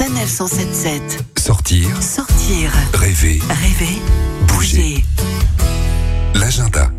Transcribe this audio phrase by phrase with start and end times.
[0.00, 1.02] Sanef 177.
[1.38, 3.98] Sortir, Sortir, rêver, rêver,
[4.48, 4.78] Bouger.
[4.78, 5.04] bouger.
[6.34, 6.90] l'agenda.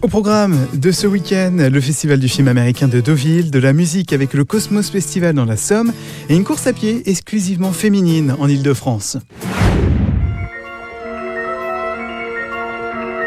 [0.00, 4.12] Au programme de ce week-end, le festival du film américain de Deauville, de la musique
[4.12, 5.92] avec le Cosmos Festival dans la Somme
[6.28, 9.16] et une course à pied exclusivement féminine en Ile-de-France.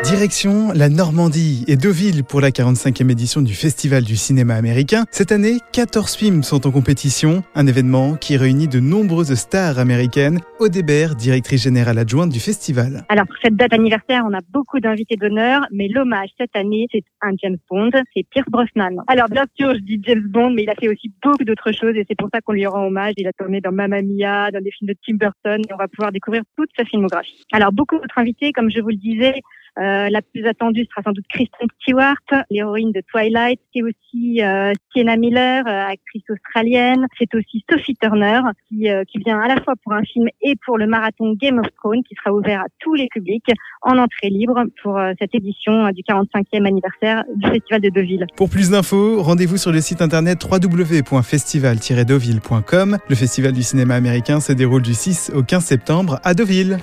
[0.04, 5.06] Direction la Normandie et Deauville pour la 45e édition du Festival du cinéma américain.
[5.12, 10.40] Cette année, 14 films sont en compétition, un événement qui réunit de nombreuses stars américaines.
[10.60, 13.06] Aude Hébert, directrice générale adjointe du festival.
[13.10, 17.04] Alors pour cette date anniversaire, on a beaucoup d'invités d'honneur, mais l'hommage cette année, c'est
[17.22, 19.04] un James Bond, c'est Pierce Brosnan.
[19.06, 21.96] Alors bien sûr, je dis James Bond, mais il a fait aussi beaucoup d'autres choses
[21.96, 23.14] et c'est pour ça qu'on lui rend hommage.
[23.18, 25.88] Il a tourné dans Mamma Mia, dans des films de Tim Burton et on va
[25.88, 27.44] pouvoir découvrir toute sa filmographie.
[27.52, 29.36] Alors beaucoup d'autres invités, comme je vous le disais,
[29.80, 32.18] euh, la plus attendue sera sans doute Kristen Stewart,
[32.50, 33.62] l'héroïne de Twilight.
[33.74, 37.08] C'est aussi euh, Sienna Miller, euh, actrice australienne.
[37.18, 40.56] C'est aussi Sophie Turner, qui, euh, qui vient à la fois pour un film et
[40.66, 43.50] pour le marathon Game of Thrones, qui sera ouvert à tous les publics
[43.82, 48.26] en entrée libre pour euh, cette édition du 45e anniversaire du Festival de Deauville.
[48.36, 52.98] Pour plus d'infos, rendez-vous sur le site internet www.festival-deauville.com.
[53.08, 56.80] Le festival du cinéma américain se déroule du 6 au 15 septembre à Deauville.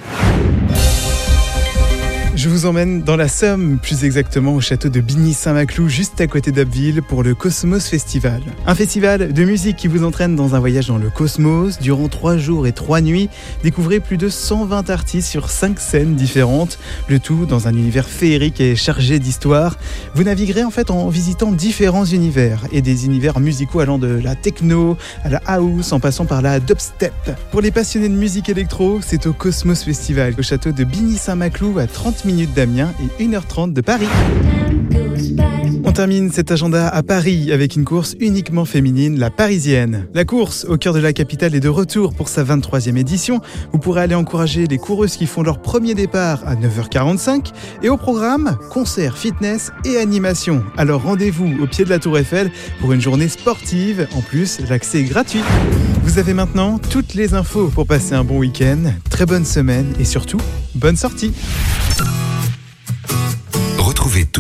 [2.39, 6.53] Je vous emmène dans la Somme, plus exactement au château de Bigny-Saint-Maclou, juste à côté
[6.53, 8.41] d'Abbeville, pour le Cosmos Festival.
[8.64, 11.80] Un festival de musique qui vous entraîne dans un voyage dans le cosmos.
[11.80, 13.28] Durant trois jours et trois nuits,
[13.64, 18.61] découvrez plus de 120 artistes sur cinq scènes différentes, le tout dans un univers féerique
[18.61, 19.77] et chargé d'histoire.
[20.14, 24.36] Vous naviguerez en fait en visitant différents univers, et des univers musicaux allant de la
[24.36, 27.12] techno à la house, en passant par la dubstep.
[27.50, 31.89] Pour les passionnés de musique électro, c'est au Cosmos Festival, au château de Bigny-Saint-Maclou, à
[31.89, 34.07] 30 minutes d'Amiens et 1h30 de Paris.
[35.84, 40.07] On termine cet agenda à Paris avec une course uniquement féminine, la parisienne.
[40.12, 43.41] La course au cœur de la capitale est de retour pour sa 23e édition.
[43.73, 47.52] Vous pourrez aller encourager les coureuses qui font leur premier départ à 9h45
[47.83, 50.63] et au programme concert, fitness et animation.
[50.77, 52.51] Alors rendez-vous au pied de la Tour Eiffel
[52.81, 54.07] pour une journée sportive.
[54.14, 55.42] En plus, l'accès est gratuit.
[56.02, 60.05] Vous avez maintenant toutes les infos pour passer un bon week-end, très bonne semaine et
[60.05, 60.41] surtout,
[60.75, 61.33] bonne sortie.